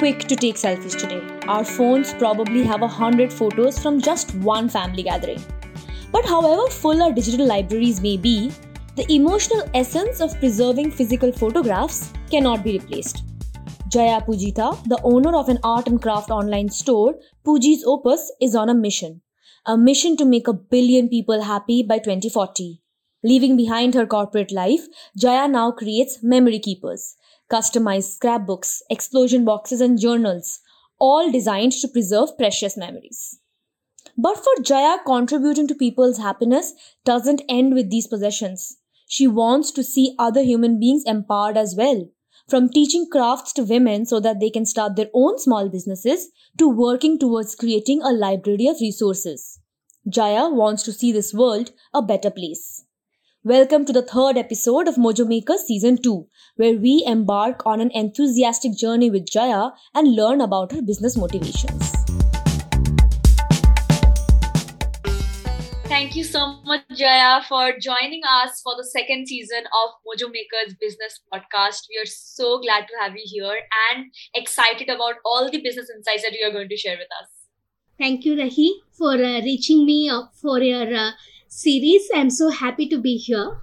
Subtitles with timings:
[0.00, 1.20] quick to take selfies today.
[1.46, 5.42] Our phones probably have a hundred photos from just one family gathering.
[6.10, 8.50] But however full our digital libraries may be,
[8.96, 13.24] the emotional essence of preserving physical photographs cannot be replaced.
[13.90, 17.14] Jaya Poojitha, the owner of an art and craft online store,
[17.44, 19.20] Pooji's Opus, is on a mission.
[19.66, 22.80] A mission to make a billion people happy by 2040.
[23.22, 27.16] Leaving behind her corporate life, Jaya now creates memory keepers,
[27.50, 30.60] customized scrapbooks, explosion boxes, and journals,
[30.98, 33.40] all designed to preserve precious memories.
[34.16, 36.74] But for Jaya, contributing to people's happiness
[37.04, 38.78] doesn't end with these possessions.
[39.08, 42.08] She wants to see other human beings empowered as well.
[42.48, 46.68] From teaching crafts to women so that they can start their own small businesses to
[46.68, 49.60] working towards creating a library of resources.
[50.08, 52.79] Jaya wants to see this world a better place.
[53.42, 57.90] Welcome to the third episode of Mojo Maker Season 2, where we embark on an
[57.92, 61.90] enthusiastic journey with Jaya and learn about her business motivations.
[65.84, 70.76] Thank you so much, Jaya, for joining us for the second season of Mojo Makers
[70.78, 71.88] Business Podcast.
[71.88, 76.24] We are so glad to have you here and excited about all the business insights
[76.24, 77.28] that you are going to share with us.
[77.98, 81.12] Thank you, Rahi, for uh, reaching me up for your uh,
[81.50, 82.08] series.
[82.14, 83.60] I'm so happy to be here.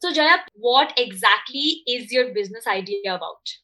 [0.00, 3.58] So, Jaya, what exactly is your business idea about?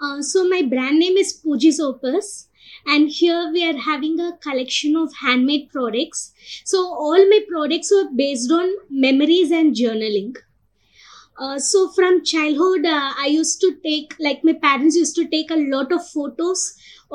[0.00, 2.48] Uh, so, my brand name is Pooji's Opus,
[2.86, 6.32] and here we are having a collection of handmade products.
[6.64, 10.36] So, all my products are based on memories and journaling.
[11.38, 15.52] Uh, so from childhood uh, i used to take like my parents used to take
[15.52, 16.62] a lot of photos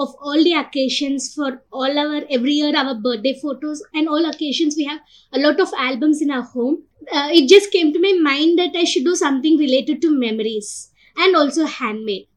[0.04, 4.78] of all the occasions for all our every year our birthday photos and all occasions
[4.78, 5.02] we have
[5.34, 6.84] a lot of albums in our home.
[7.12, 10.90] Uh, it just came to my mind that i should do something related to memories
[11.18, 12.28] and also handmade.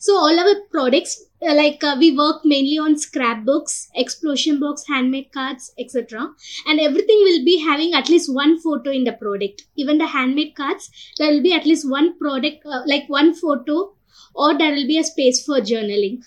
[0.00, 5.72] So all our products like uh, we work mainly on scrapbooks explosion box handmade cards
[5.78, 6.28] etc
[6.66, 9.62] and everything will be having at least one photo in the product.
[9.76, 13.94] Even the handmade cards there will be at least one product uh, like one photo
[14.34, 16.22] or there will be a space for journaling.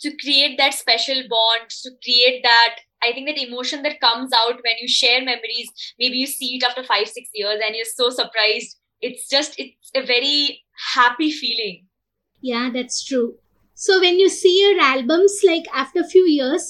[0.00, 4.54] To create that special bond to create that i think that emotion that comes out
[4.54, 8.08] when you share memories maybe you see it after 5 6 years and you're so
[8.08, 8.76] surprised.
[9.02, 10.62] It's just it's a very
[10.94, 11.86] happy feeling.
[12.40, 13.34] Yeah that's true
[13.86, 16.64] so when you see your albums like after a few years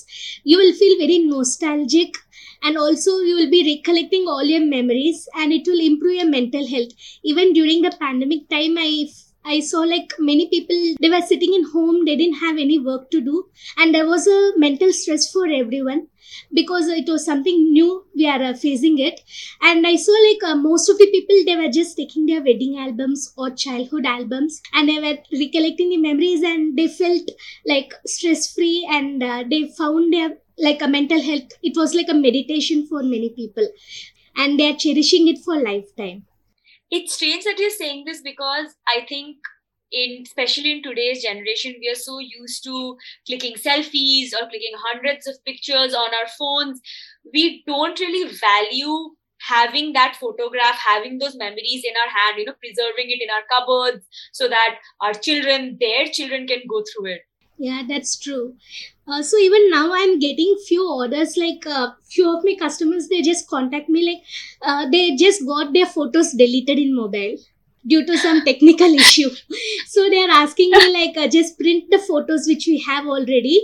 [0.45, 2.15] you will feel very nostalgic
[2.63, 6.67] and also you will be recollecting all your memories and it will improve your mental
[6.69, 6.91] health.
[7.23, 9.07] Even during the pandemic time i
[9.45, 13.11] I saw like many people they were sitting in home they didn't have any work
[13.11, 13.47] to do
[13.77, 16.07] and there was a mental stress for everyone
[16.53, 19.21] because it was something new we are uh, facing it.
[19.63, 22.79] And i saw like uh, most of the people they were just taking their wedding
[22.79, 27.31] albums or childhood albums and they were recollecting the memories and they felt
[27.67, 31.53] like stress free and uh, they found their like a mental health.
[31.63, 33.67] It was like a meditation for many people
[34.37, 36.27] and they are cherishing it for lifetime
[36.91, 39.37] it's strange that you're saying this because I think
[39.93, 42.97] in especially in today's generation we are so used to
[43.27, 46.81] clicking selfies or clicking hundreds of pictures on our phones.
[47.33, 52.53] We don't really value having that photograph having those memories in our hand you know
[52.61, 57.23] preserving it in our cupboards so that our children their children can go through it.
[57.59, 58.55] Yeah that's true
[59.11, 63.21] uh, so even now i'm getting few orders like uh, few of my customers they
[63.23, 64.23] just contact me like
[64.63, 67.37] uh, they just got their photos deleted in mobile
[67.87, 69.31] due to some technical issue.
[69.87, 73.59] So they are asking me like uh, just print the photos which we have already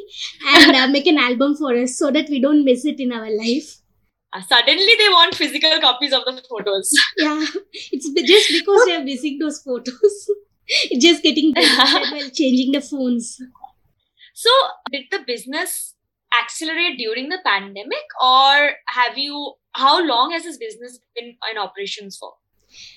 [0.54, 3.30] and uh, make an album for us so that we don't miss it in our
[3.30, 3.76] life.
[4.32, 6.90] Uh, suddenly they want physical copies of the photos.
[7.18, 7.44] Yeah.
[7.92, 10.30] It's just because they are missing those photos.
[10.68, 13.40] It's just getting while changing the phones
[14.36, 14.50] so,
[14.92, 15.94] did the business
[16.38, 19.54] accelerate during the pandemic, or have you?
[19.72, 22.34] How long has this business been in operations for?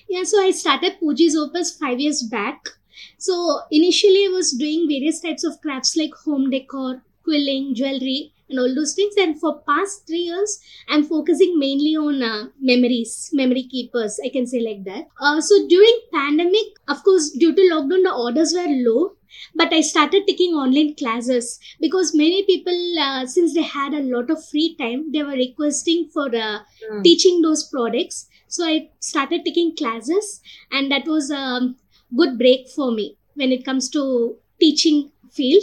[0.06, 2.60] Yeah, so I started Pooji's Opus five years back.
[3.16, 8.58] So initially, I was doing various types of crafts like home decor, quilling, jewelry, and
[8.58, 9.14] all those things.
[9.16, 14.20] And for past three years, I'm focusing mainly on uh, memories, memory keepers.
[14.24, 15.06] I can say like that.
[15.20, 19.12] Uh, so during pandemic, of course, due to lockdown, the orders were low
[19.54, 24.30] but i started taking online classes because many people uh, since they had a lot
[24.30, 26.58] of free time they were requesting for uh,
[26.90, 27.02] mm.
[27.04, 30.40] teaching those products so i started taking classes
[30.72, 31.74] and that was a
[32.16, 35.62] good break for me when it comes to teaching field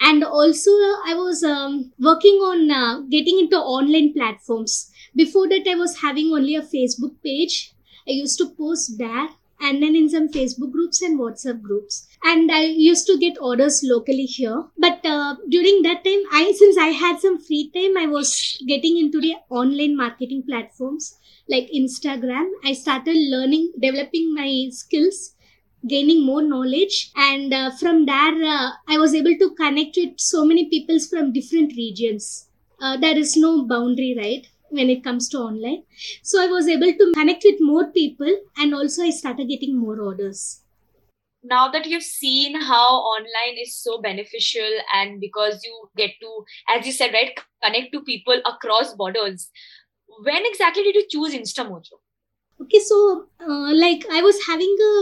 [0.00, 0.70] and also
[1.06, 6.32] i was um, working on uh, getting into online platforms before that i was having
[6.32, 7.72] only a facebook page
[8.06, 9.28] i used to post there
[9.60, 12.06] and then in some Facebook groups and WhatsApp groups.
[12.24, 14.64] And I used to get orders locally here.
[14.78, 18.98] But uh, during that time, I since I had some free time, I was getting
[18.98, 21.18] into the online marketing platforms
[21.48, 22.48] like Instagram.
[22.64, 25.34] I started learning, developing my skills
[25.86, 27.10] gaining more knowledge.
[27.16, 31.32] And uh, from there uh, i was able to connect with so many peoples from
[31.32, 32.48] different regions.
[32.80, 35.82] Uh, there is no boundary right when it comes to online.
[36.22, 40.00] So i was able to connect with more people and also i started getting more
[40.00, 40.62] orders.
[41.42, 46.84] Now that you've seen how online is so beneficial and because you get to as
[46.86, 49.50] you said right connect to people across borders
[50.24, 51.98] when exactly did you choose instamojo
[52.62, 54.92] okay so uh, like i was having a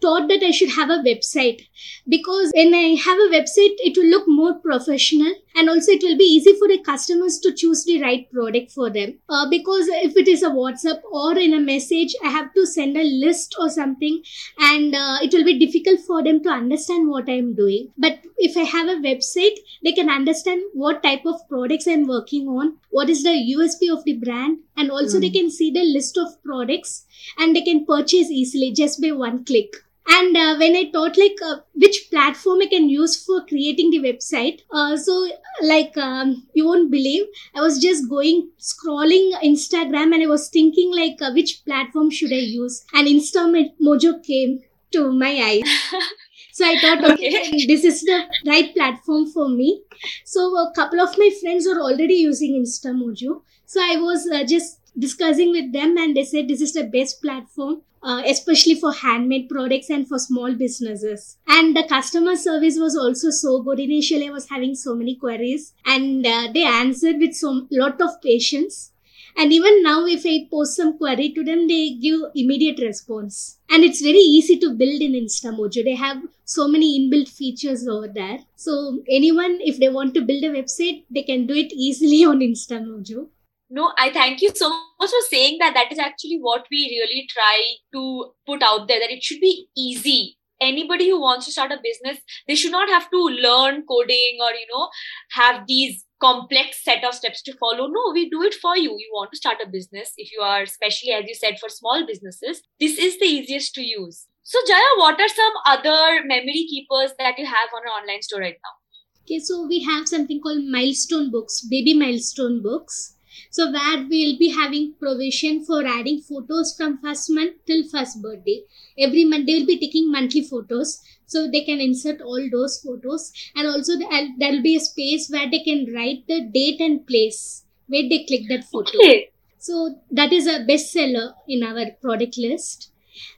[0.00, 1.66] thought that I should have a website
[2.08, 6.16] because when I have a website, it will look more professional and also it will
[6.16, 9.18] be easy for the customers to choose the right product for them.
[9.28, 12.96] Uh, because if it is a WhatsApp or in a message, I have to send
[12.96, 14.22] a list or something
[14.58, 17.90] and uh, it will be difficult for them to understand what I am doing.
[17.98, 22.48] But if I have a website, they can understand what type of products I'm working
[22.48, 25.22] on, what is the USP of the brand, and also mm.
[25.22, 27.06] they can see the list of products
[27.38, 29.76] and they can purchase easily just by one click
[30.16, 34.00] and uh, when i thought like uh, which platform i can use for creating the
[34.06, 35.14] website uh, so
[35.62, 38.40] like um, you won't believe i was just going
[38.70, 42.84] scrolling instagram and i was thinking like uh, which platform should i use?
[42.94, 44.60] And instamojo came
[44.92, 45.62] to my eyes.
[46.52, 48.16] So i thought okay, okay, this is the
[48.46, 49.82] right platform for me.
[50.24, 53.36] So a couple of my friends are already using Insta instamojo
[53.66, 57.22] so i was uh, just discussing with them and they said this is the best
[57.22, 61.36] platform uh, especially for handmade products and for small businesses.
[61.46, 63.80] And the customer service was also so good.
[63.80, 68.20] Initially, I was having so many queries, and uh, they answered with so lot of
[68.22, 68.92] patience.
[69.36, 73.58] And even now, if I post some query to them, they give immediate response.
[73.70, 75.84] And it's very easy to build in InstaMojo.
[75.84, 78.40] They have so many inbuilt features over there.
[78.56, 82.40] So anyone, if they want to build a website, they can do it easily on
[82.40, 83.28] InstaMojo.
[83.72, 85.74] No, I thank you so much for saying that.
[85.74, 87.62] That is actually what we really try
[87.94, 90.36] to put out there that it should be easy.
[90.60, 94.50] Anybody who wants to start a business, they should not have to learn coding or,
[94.50, 94.88] you know,
[95.30, 97.86] have these complex set of steps to follow.
[97.86, 98.90] No, we do it for you.
[98.90, 102.04] You want to start a business, if you are, especially as you said, for small
[102.06, 104.26] businesses, this is the easiest to use.
[104.42, 108.40] So, Jaya, what are some other memory keepers that you have on an online store
[108.40, 108.74] right now?
[109.22, 113.16] Okay, so we have something called milestone books, baby milestone books.
[113.50, 118.62] So where we'll be having provision for adding photos from first month till first birthday.
[118.98, 121.00] Every month they will be taking monthly photos.
[121.26, 125.50] So they can insert all those photos and also there will be a space where
[125.50, 128.96] they can write the date and place where they click that photo.
[128.98, 129.30] Okay.
[129.58, 132.92] So that is a bestseller in our product list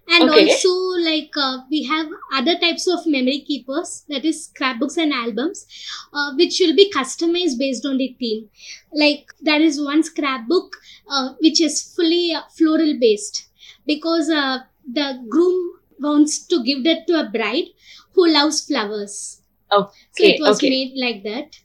[0.08, 0.50] and okay.
[0.50, 0.70] also
[1.00, 5.67] like uh, we have other types of memory keepers that is scrapbooks and albums
[6.12, 8.49] uh, which will be customized based on the theme
[8.93, 10.76] like there is one scrapbook
[11.08, 13.49] uh, which is fully uh, floral based
[13.87, 14.58] because uh,
[14.93, 17.69] the groom wants to give that to a bride
[18.14, 19.43] who loves flowers
[19.73, 19.90] okay.
[20.12, 20.70] so it was okay.
[20.70, 21.58] made like that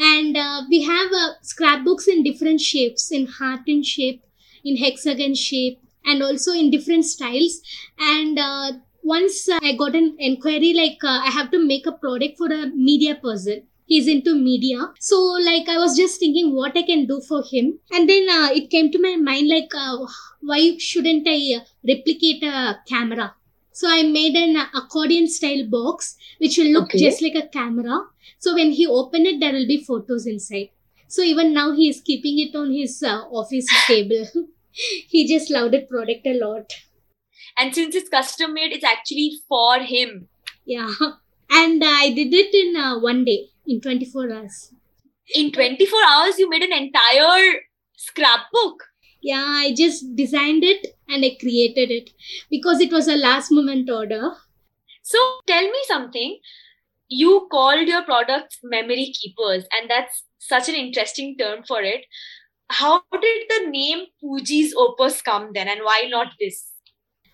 [0.00, 1.10] and uh, we have
[1.42, 4.24] scrapbooks in different shapes in heart in shape
[4.64, 7.60] in hexagon shape and also in different styles.
[7.98, 8.72] And uh,
[9.02, 12.52] once uh, i got an inquiry like uh, i have to make a product for
[12.52, 13.62] a media person.
[13.86, 14.78] He's into media.
[15.00, 17.78] So like i was just thinking what i can do for him.
[17.92, 19.96] And then uh, it came to my mind like uh,
[20.40, 23.34] why shouldn't i uh, replicate a camera?
[23.72, 26.98] So i made an accordion style box which will look okay.
[26.98, 28.00] just like a camera.
[28.38, 30.70] So when he open it there will be photos inside.
[31.06, 34.26] So even now he is keeping it on his office table
[35.08, 36.72] he just loved the product a lot.
[37.56, 40.28] And since it's custom made, it's actually for him.
[40.64, 40.92] Yeah.
[41.50, 44.74] And I did it in uh, one day, in 24 hours.
[45.34, 47.60] In 24 hours, you made an entire
[47.96, 48.84] scrapbook.
[49.22, 52.10] Yeah, I just designed it and I created it
[52.50, 54.32] because it was a last moment order.
[55.02, 56.38] So tell me something.
[57.08, 62.04] You called your products memory keepers, and that's such an interesting term for it
[62.70, 66.72] how did the name Pooji's Opus come then, and why not this?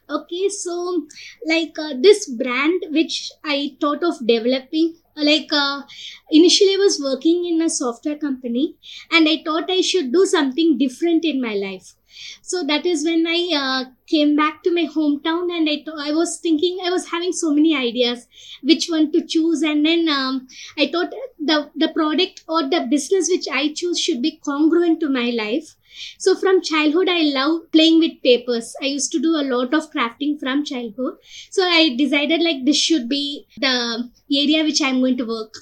[0.09, 1.07] Okay, so
[1.47, 5.83] like uh, this brand which I thought of developing, like uh,
[6.31, 8.77] initially I was working in a software company,
[9.13, 11.95] and I thought I should do something different in my life
[12.43, 16.39] so that is when i uh, came back to my hometown and I, I was
[16.39, 18.27] thinking i was having so many ideas
[18.63, 20.47] which one to choose and then um,
[20.79, 25.09] i thought the the product or the business which i choose should be congruent to
[25.21, 25.77] my life
[26.23, 28.75] So from childhood, I love playing with papers.
[28.83, 31.19] I used to do a lot of crafting from childhood.
[31.51, 35.55] So I decided like this should be the area which I'm going to work.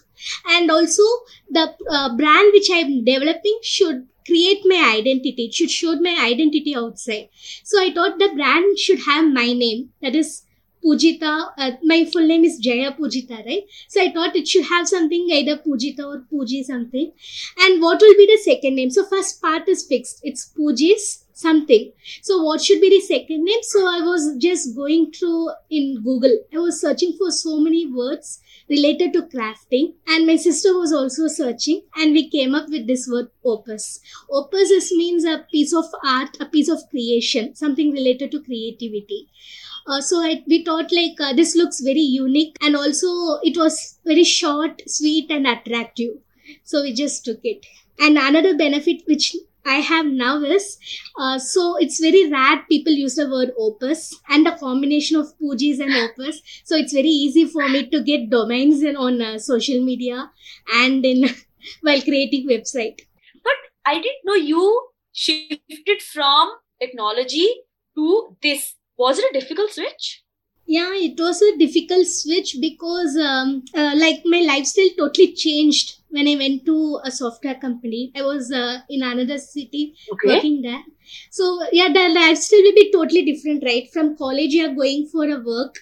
[0.47, 1.02] And also
[1.50, 5.45] the uh, brand which I'm developing should create my identity.
[5.45, 7.29] It should show my identity outside.
[7.64, 9.91] So I thought the brand should have my name.
[10.02, 10.43] That is
[10.85, 11.52] Poojitha.
[11.57, 13.62] Uh, my full name is Jaya Poojitha, right?
[13.88, 17.12] So I thought it should have something either Poojitha or Pooji something.
[17.61, 18.91] And what will be the second name?
[18.91, 20.21] So first part is fixed.
[20.23, 21.93] It's Pooji's something.
[22.23, 23.62] So what should be the second name?
[23.62, 26.39] So I was just going through in Google.
[26.53, 31.27] I was searching for so many words related to crafting and my sister was also
[31.27, 35.85] searching and we came up with this word opus opus is means a piece of
[36.05, 39.29] art a piece of creation something related to creativity
[39.87, 43.99] uh, so I, we thought like uh, this looks very unique and also it was
[44.05, 46.11] very short, sweet and attractive.
[46.62, 47.67] So we just took it.
[47.99, 50.76] And another benefit which I have now is,
[51.19, 55.81] uh, so it's very rare people use the word opus and the combination of Poojis
[55.81, 56.42] and opus.
[56.64, 60.31] So it's very easy for me to get domains in, on uh, social media
[60.75, 61.28] and in
[61.83, 63.02] while creating website.
[63.45, 63.54] But
[63.87, 67.49] I didn't know you shifted from technology
[67.95, 70.23] to this was it a difficult switch?
[70.66, 76.28] Yeah, it was a difficult switch because, um, uh, like, my lifestyle totally changed when
[76.28, 78.12] I went to a software company.
[78.14, 80.28] I was uh, in another city okay.
[80.28, 80.83] working there.
[81.31, 83.90] So, yeah, the lifestyle will be totally different, right?
[83.92, 85.78] From college, you are going for a work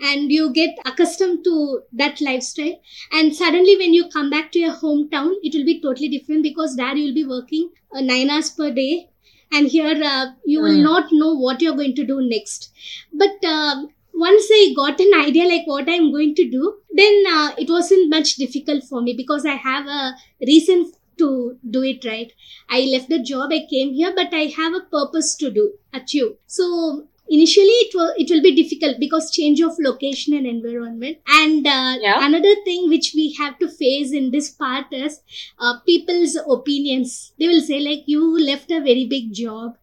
[0.00, 2.80] and you get accustomed to that lifestyle.
[3.12, 6.76] And suddenly, when you come back to your hometown, it will be totally different because
[6.76, 9.10] there you will be working uh, nine hours per day
[9.52, 10.82] and here uh, you will mm.
[10.82, 12.72] not know what you're going to do next
[13.12, 13.82] but uh,
[14.26, 18.10] once i got an idea like what i'm going to do then uh, it wasn't
[18.16, 20.14] much difficult for me because i have a
[20.46, 22.32] reason to do it right?
[22.70, 26.36] I left the job i came here but i have a purpose to do achieve.
[26.46, 31.18] So initially it will it will be difficult because change of location and environment.
[31.28, 32.26] And uh, yeah.
[32.26, 35.20] another thing which we have to face in this part is
[35.58, 37.32] uh, people's opinions.
[37.38, 39.76] They will say like you left a very big job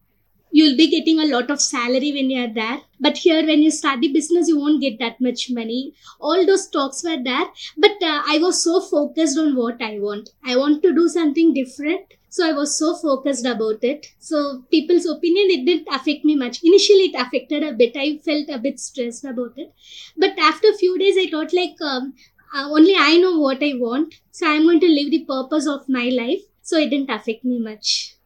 [0.58, 4.00] you'll be getting a lot of salary when you're there but here when you start
[4.02, 5.82] the business you won't get that much money
[6.20, 7.48] all those talks were there
[7.86, 11.54] but uh, i was so focused on what i want i want to do something
[11.54, 14.06] different so I was so focused about it.
[14.20, 16.60] So people's opinion, it didn't affect me much.
[16.64, 17.94] Initially, it affected a bit.
[17.96, 19.74] I felt a bit stressed about it.
[20.18, 22.14] But after a few days, I thought like, um,
[22.54, 24.16] uh, only I know what I want.
[24.32, 26.42] So I'm going to live the purpose of my life.
[26.62, 28.17] So it didn't affect me much.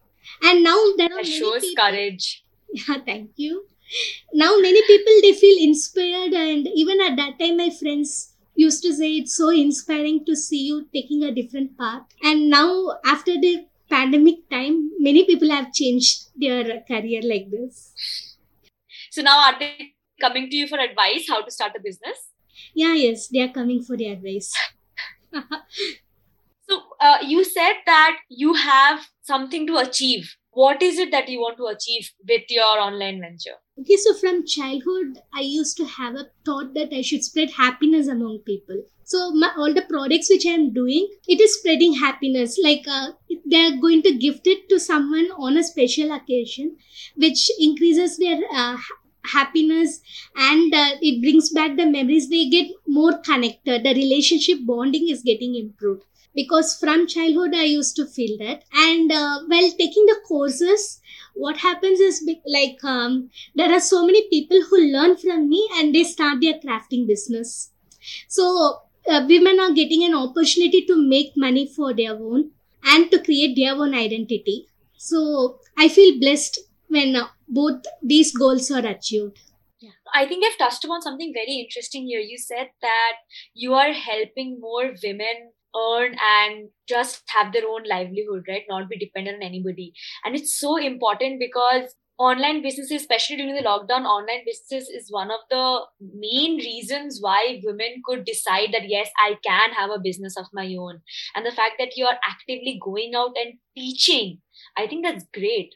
[0.44, 2.44] And now there are that shows people, courage.
[2.74, 3.66] Yeah, thank you.
[4.34, 8.94] Now many people they feel inspired, and even at that time, my friends used to
[8.94, 12.04] say it's so inspiring to see you taking a different path.
[12.24, 18.38] And now after the pandemic time, many people have changed their career like this.
[19.12, 22.30] So now are they coming to you for advice how to start a business?
[22.74, 24.54] Yeah, yes, they are coming for the advice.
[26.70, 30.36] so uh, you said that you have something to achieve.
[30.52, 33.58] What is it that you want to achieve with your online venture?
[33.80, 38.08] Okay, so from childhood, I used to have a thought that I should spread happiness
[38.08, 38.84] among people.
[39.06, 42.60] So my, all the products which I am doing, it is spreading happiness.
[42.62, 43.12] Like uh,
[43.50, 46.78] they are going to gift it to someone on a special occasion,
[47.16, 48.78] which increases their uh,
[49.26, 50.02] happiness
[50.36, 52.30] and uh, it brings back the memories.
[52.30, 53.84] They get more connected.
[53.84, 58.64] The relationship bonding is getting improved because from childhood I used to feel that.
[58.74, 61.02] And uh, while taking the courses,
[61.34, 65.94] what happens is like um, there are so many people who learn from me and
[65.94, 67.72] they start their crafting business.
[68.28, 72.52] So uh, women are getting an opportunity to make money for their own
[72.84, 74.68] and to create their own identity.
[74.98, 79.40] So I feel blessed when uh, both these goals are achieved.
[79.80, 79.92] Yeah.
[80.14, 82.20] I think I've touched upon something very interesting here.
[82.20, 83.14] You said that
[83.54, 88.64] you are helping more women earn and just have their own livelihood, right?
[88.70, 89.94] Not be dependent on anybody.
[90.26, 95.32] And it's so important because online businesses, especially during the lockdown, online business is one
[95.32, 100.38] of the main reasons why women could decide that yes, I can have a business
[100.38, 101.02] of my own.
[101.36, 104.40] And the fact that you're actively going out and teaching,
[104.78, 105.74] I think that's great.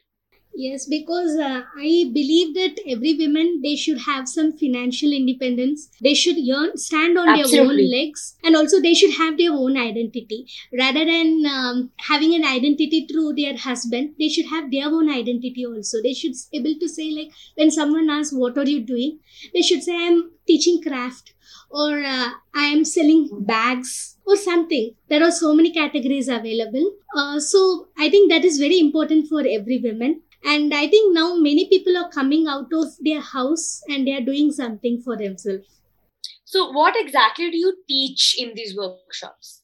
[0.58, 5.90] Yes, because uh, I believe that every woman they should have some financial independence.
[6.00, 7.56] They should earn, stand on Absolutely.
[7.58, 12.34] their own legs, and also they should have their own identity rather than um, having
[12.34, 14.14] an identity through their husband.
[14.18, 15.98] They should have their own identity also.
[16.02, 19.18] They should be able to say like when someone asks, "What are you doing?"
[19.52, 21.34] They should say, "I'm teaching craft,"
[21.70, 24.92] or uh, "I am selling bags." Or something.
[25.08, 26.86] There are so many categories available.
[27.16, 30.22] Uh, so I think that is very important for every woman
[30.52, 34.26] and i think now many people are coming out of their house and they are
[34.32, 35.66] doing something for themselves.
[36.48, 39.62] So, what exactly do you teach in these workshops?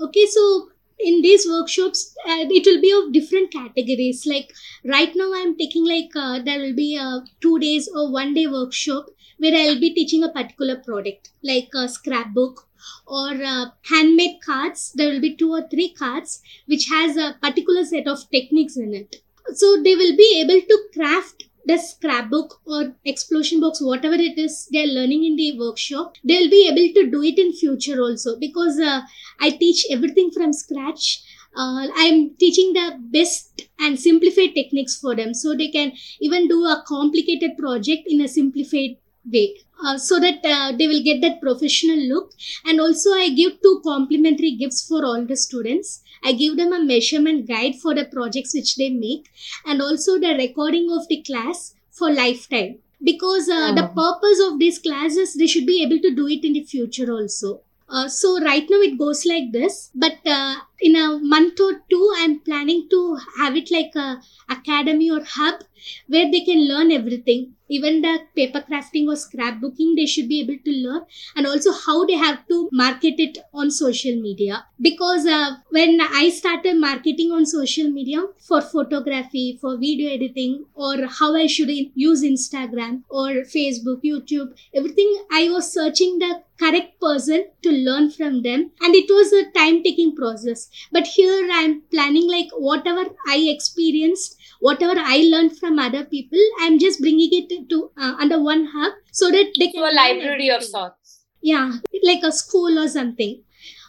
[0.00, 4.24] okay so in these workshops uh, it will be of different categories.
[4.26, 4.52] Like
[4.84, 8.46] right now i'm taking like uh, there will be a two days or one day
[8.46, 9.06] workshop
[9.38, 12.68] where i'll be teaching a particular product like a scrapbook
[13.06, 14.92] or uh, handmade cards.
[14.94, 18.94] There will be two or three cards which has a particular set of techniques in
[18.94, 19.16] it
[19.54, 24.68] so they will be able to craft the scrapbook or explosion box whatever it is
[24.72, 26.16] they are learning in the workshop.
[26.24, 29.02] They'll be able to do it in future also because uh,
[29.40, 31.22] i teach everything from scratch.
[31.54, 36.64] Uh, i'm teaching the best and simplified techniques for them so they can even do
[36.64, 38.96] a complicated project in a simplified
[39.30, 42.32] way uh, so that uh, they will get that professional look.
[42.64, 46.00] And also i give two complimentary gifts for all the students.
[46.24, 49.28] I give them a measurement guide for the projects which they make
[49.66, 52.78] and also the recording of the class for lifetime.
[53.02, 53.94] Because uh, the Oh.
[54.02, 57.60] purpose of these classes they should be able to do it in the future also.
[57.88, 62.04] Uh, so right now it goes like this but uh, in a month or two
[62.18, 63.00] i'm planning to
[63.38, 64.08] have it like a
[64.50, 65.62] academy or hub
[66.06, 67.54] where they can learn everything.
[67.68, 71.02] Even the paper crafting or scrapbooking they should be able to learn.
[71.36, 74.66] And also how they have to market it on social media.
[74.80, 81.06] Because uh, when i started marketing on social media for photography for video editing or
[81.06, 87.46] how i should use instagram or facebook youtube everything i was searching the correct person
[87.62, 88.70] to learn from them.
[88.80, 94.36] And it was a time taking process but here i'm planning like whatever i experienced
[94.60, 98.92] whatever i learned from other people i'm just bringing it to uh, under one hub
[99.12, 101.20] so that they can So, a library of sorts.
[101.40, 101.72] yeah
[102.10, 103.42] like a school or something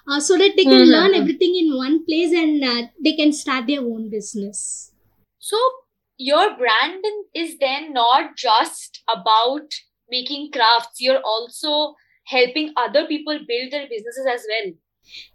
[0.07, 0.91] uh, so that they can Mhm.
[0.95, 4.91] learn everything in one place and uh, they can start their own business
[5.39, 5.57] So,
[6.17, 7.03] your brand
[7.35, 9.71] is then not just about
[10.09, 14.73] making crafts, you're also helping other people build their businesses as well.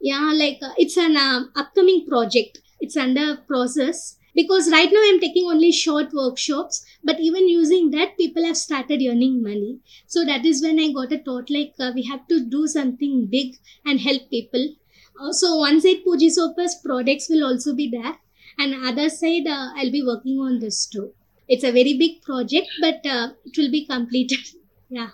[0.00, 2.60] Yeah like uh, it's an um, upcoming project.
[2.80, 4.16] It's under process.
[4.34, 9.02] Because right now i'm taking only short workshops but even using that people have started
[9.02, 9.80] earning money.
[10.06, 13.26] So that is when i got a thought like uh, we have to do something
[13.26, 14.68] big and help people.
[15.20, 18.14] Uh, so one side Pooji's Opus products will also be there.
[18.58, 21.12] And other side uh, i'll be working on this too.
[21.48, 24.38] It's a very big project but uh, it will be completed.
[24.90, 25.10] Yeah.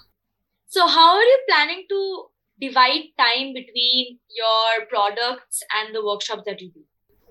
[0.67, 2.27] So, how are you planning to
[2.61, 6.85] divide time between your products and the workshops that you do?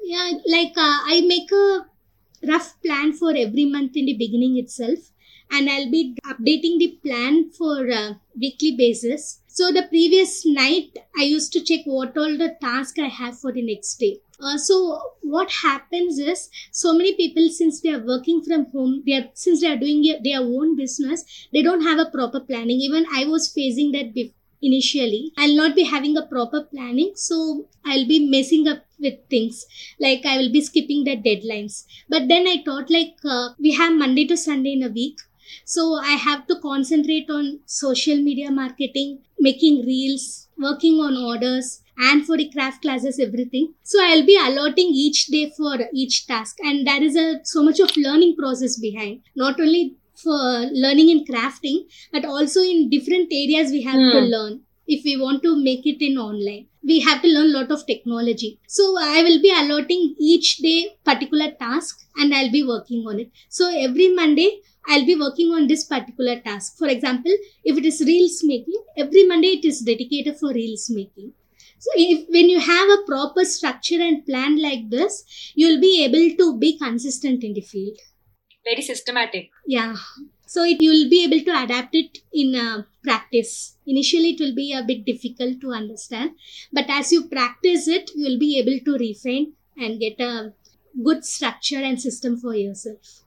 [0.03, 1.85] yeah like uh, i make a
[2.51, 4.99] rough plan for every month in the beginning itself
[5.51, 9.41] and i'll be updating the plan for uh, weekly basis.
[9.47, 13.51] So the previous night i used to check what all the task i have for
[13.51, 14.19] the next day.
[14.39, 19.13] Uh, so what happens is so many people since they are working from home they
[19.19, 22.79] are since they are doing their own business they don't have a proper planning.
[22.79, 25.31] Even i was facing that before initially.
[25.37, 29.65] I'll not be having a proper planning so i'll be messing up with things.
[29.99, 31.85] Like i will be skipping the deadlines.
[32.09, 35.19] But then i thought like uh, we have monday to sunday in a week.
[35.65, 42.25] So i have to concentrate on social media marketing making reels working on orders and
[42.25, 43.73] for the craft classes everything.
[43.83, 46.57] So i'll be allotting each day for each task.
[46.63, 49.21] And there is a so much of learning process behind.
[49.35, 50.39] Not only for
[50.85, 51.79] learning and crafting
[52.11, 54.31] but also in different areas we have to Hmm.
[54.35, 54.53] learn
[54.87, 56.67] if we want to make it in online.
[56.83, 58.59] We have to learn a lot of technology.
[58.67, 63.31] So i will be allotting each day particular task and i'll be working on it.
[63.49, 64.49] So every monday
[64.89, 66.77] i'll be working on this particular task.
[66.77, 67.31] For example
[67.63, 71.31] if it is reels making every monday it is dedicated for reels making.
[71.79, 75.23] So if when you have a proper structure and plan like this
[75.55, 77.97] you'll be able to be consistent in the field
[78.65, 79.49] Very systematic.
[79.67, 79.95] yeah
[80.45, 84.73] so it, you'll be able to adapt it in uh, practice initially it will be
[84.73, 86.31] a bit difficult to understand
[86.71, 90.53] but as you practice it you'll be able to refine and get a
[91.03, 93.19] good structure and system for yourself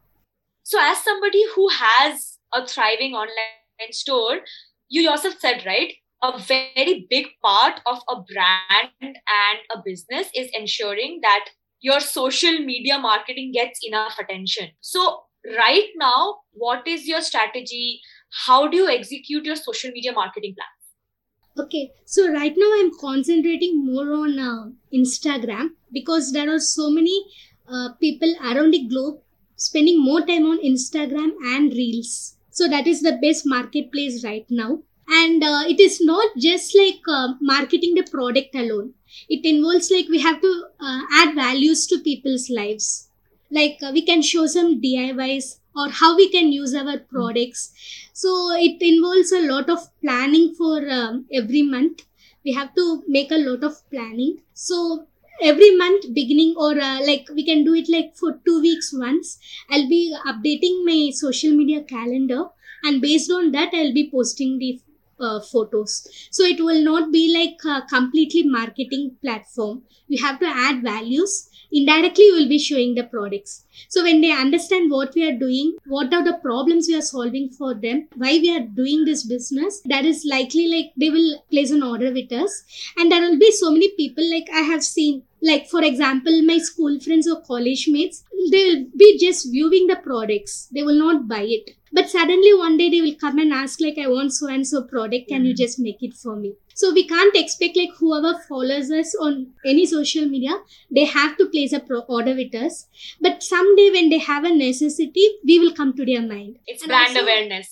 [0.65, 4.41] So, as somebody who has a thriving online store,
[4.89, 5.93] you yourself said, right?
[6.23, 11.47] A very big part of a brand and a business is ensuring that
[11.81, 14.71] your social media marketing gets enough attention.
[14.81, 15.26] So,
[15.57, 18.01] right now, what is your strategy?
[18.47, 21.65] How do you execute your social media marketing plan?
[21.67, 27.25] Okay, so right now I'm concentrating more on uh, Instagram because there are so many
[27.67, 29.21] uh, people around the globe
[29.57, 32.37] spending more time on Instagram and Reels.
[32.51, 34.83] So that is the best marketplace right now.
[35.09, 38.93] And uh, it is not just like uh, marketing the product alone.
[39.29, 43.06] It involves like we have to uh, add values to people's lives.
[43.51, 47.73] Like uh, we can show some DIYs or how we can use our products.
[48.13, 52.03] So it involves a lot of planning for um, every month.
[52.45, 54.43] We have to make a lot of planning.
[54.55, 55.07] So
[55.43, 59.39] every month beginning or uh, like we can do it like for two weeks once
[59.71, 62.45] i'll be updating my social media calendar
[62.85, 64.81] and based on that i'll be posting the
[65.21, 66.07] uh, photos.
[66.31, 69.83] So it will not be like a completely marketing platform.
[70.09, 71.49] We have to add values.
[71.73, 73.65] Indirectly we will be showing the products.
[73.89, 77.51] So when they understand what we are doing what are the problems we are solving
[77.51, 81.71] for them why we are doing this business that is likely like they will place
[81.73, 82.65] an order with us.
[82.97, 85.23] And there will be so many people like i have seen.
[85.43, 89.97] Like for example my school friends or college mates they will be just viewing the
[89.97, 90.69] products.
[90.73, 93.99] They will not buy it but suddenly one day they will come and ask like
[94.05, 95.29] i want so and so product.
[95.33, 96.55] Can you just make it for me?
[96.81, 99.37] So we can't expect like whoever follows us on
[99.73, 100.57] any social media
[100.99, 102.87] they have to place a pro- order with us.
[103.21, 106.59] But someday when they have a necessity we will come to their mind.
[106.67, 107.71] It's And brand also- awareness.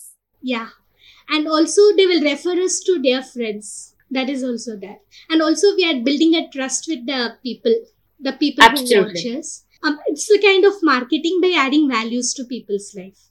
[0.54, 0.68] yeah.
[1.28, 3.94] And also they will refer us to their friends.
[4.10, 5.00] That is also that.
[5.30, 7.74] And also we are building a trust with the people
[8.20, 9.30] the people who Absolutely.
[9.30, 9.64] watch us.
[9.82, 13.30] Um, it's the kind of marketing by adding values to people's life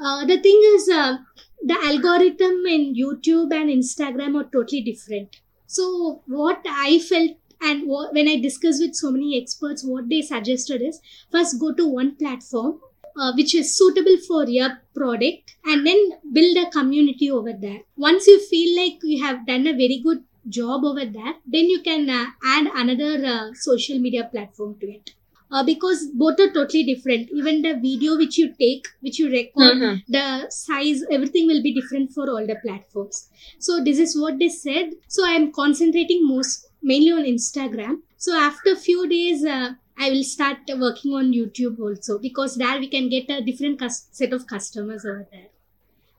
[0.00, 1.16] uh, the thing is uh,
[1.62, 5.36] the algorithm in youtube and instagram are totally different.
[5.66, 10.22] So what i felt and what, when i discussed with so many experts what they
[10.22, 11.00] suggested is
[11.32, 12.78] first go to one platform
[13.18, 15.98] uh, which is suitable for your product and then
[16.32, 17.80] build a community over there.
[17.96, 21.80] Once you feel like you have done a very good job over there then you
[21.82, 25.10] can uh, add another uh, social media platform to it
[25.50, 27.28] uh, because both are totally different.
[27.32, 30.02] Even the video which you take which you record Mhm.
[30.16, 33.28] the size everything will be different for all the platforms.
[33.58, 34.94] So this is what they said.
[35.08, 37.98] So i am concentrating most mainly on instagram.
[38.16, 42.78] So after a few days uh, i will start working on youtube also because there
[42.84, 45.48] we can get a different cus- set of customers over there.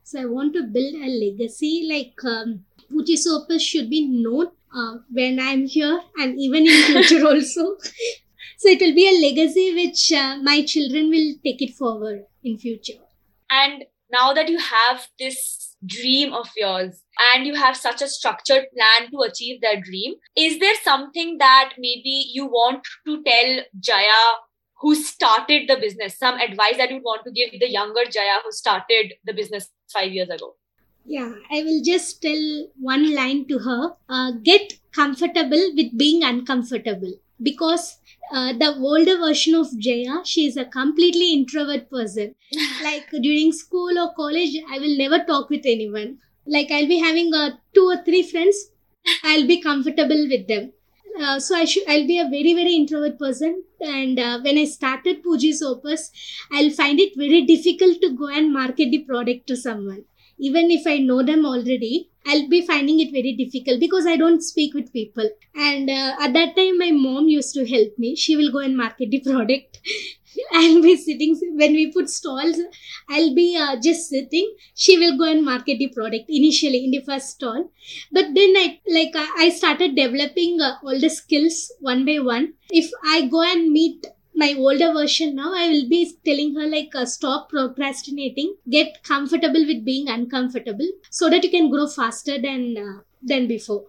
[0.03, 4.93] So i want to build a legacy like um, Pooji's Opus should be known uh,
[5.11, 7.65] when i'm here and even in future also
[8.57, 12.57] so it will be a legacy which uh, my children will take it forward in
[12.57, 12.99] future
[13.49, 18.65] And now that you have this dream of yours and you have such a structured
[18.75, 24.23] plan to achieve that dream, is there something that maybe you want to tell Jaya
[24.81, 26.17] who started the business?
[26.17, 30.11] Some advice that you want to give the younger Jaya who started the business five
[30.11, 30.55] years ago?
[31.05, 37.13] Yeah, I will just tell one line to her uh, get comfortable with being uncomfortable
[37.41, 37.97] because
[38.31, 42.35] uh, the older version of Jaya, she is a completely introvert person.
[42.83, 46.19] like during school or college, I will never talk with anyone.
[46.45, 48.57] Like I'll be having uh, two or three friends,
[49.23, 50.73] I'll be comfortable with them.
[51.19, 54.65] Uh, so I should I'll be a very very introvert person and uh, when I
[54.65, 56.11] started Pooji's Opus
[56.51, 60.03] I'll find it very difficult to go and market the product to someone
[60.39, 64.41] even if I know them already, I'll be finding it very difficult because I don't
[64.41, 65.29] speak with people.
[65.55, 68.15] And uh, at that time, my mom used to help me.
[68.15, 69.79] She will go and market the product.
[70.53, 72.57] I'll be sitting when we put stalls.
[73.09, 74.53] I'll be uh, just sitting.
[74.75, 77.71] She will go and market the product initially in the first stall.
[78.11, 82.53] But then I like I started developing uh, all the skills one by one.
[82.69, 84.05] If I go and meet
[84.41, 89.65] my older version now i will be telling her like uh, stop procrastinating get comfortable
[89.71, 92.97] with being uncomfortable so that you can grow faster than uh,
[93.33, 93.83] than before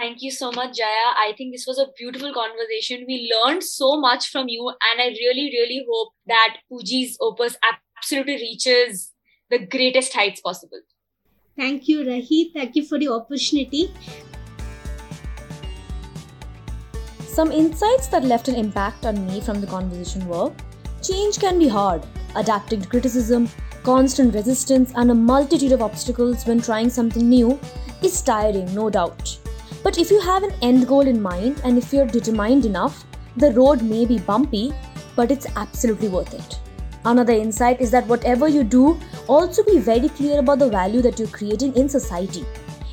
[0.00, 1.08] Thank you so much, Jaya.
[1.22, 3.04] I think this was a beautiful conversation.
[3.06, 7.56] We learned so much from you, and I really, really hope that Pooji's opus
[7.98, 9.12] absolutely reaches
[9.50, 10.80] the greatest heights possible.
[11.60, 13.80] thank you rahi thank you for the opportunity
[17.40, 20.52] Some insights that left an impact on me from the conversation were
[21.02, 22.02] change can be hard,
[22.36, 23.48] adapting to criticism,
[23.82, 27.58] constant resistance, and a multitude of obstacles when trying something new
[28.02, 29.38] is tiring, no doubt.
[29.82, 33.06] But if you have an end goal in mind and if you're determined enough,
[33.38, 34.74] the road may be bumpy,
[35.16, 36.60] but it's absolutely worth it.
[37.06, 41.18] Another insight is that whatever you do, also be very clear about the value that
[41.18, 42.44] you're creating in society.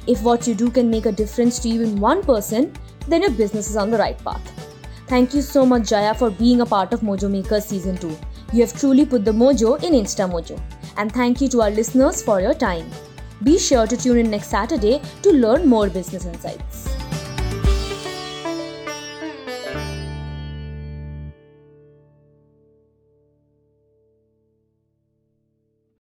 [0.08, 2.72] If what you do can make a difference to even one person,
[3.08, 4.54] then your business is on the right path.
[5.08, 8.18] Thank you so much, Jaya, for being a part of Mojo Makers Season 2.
[8.54, 10.60] You have truly put the mojo in Insta Mojo.
[10.98, 12.90] And thank you to our listeners for your time.
[13.44, 17.07] Be sure to tune in next Saturday to learn more business insights.